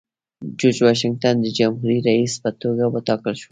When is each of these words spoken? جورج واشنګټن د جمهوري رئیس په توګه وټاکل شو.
جورج 0.59 0.77
واشنګټن 0.85 1.35
د 1.41 1.45
جمهوري 1.57 1.97
رئیس 2.07 2.33
په 2.43 2.49
توګه 2.61 2.83
وټاکل 2.93 3.33
شو. 3.41 3.49